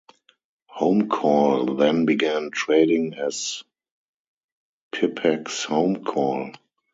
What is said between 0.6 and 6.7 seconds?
Homecall then began trading as Pipex Homecall.